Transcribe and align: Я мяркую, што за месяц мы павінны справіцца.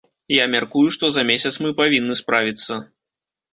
Я 0.35 0.45
мяркую, 0.53 0.83
што 0.95 1.05
за 1.17 1.25
месяц 1.31 1.53
мы 1.67 1.75
павінны 1.83 2.19
справіцца. 2.23 2.83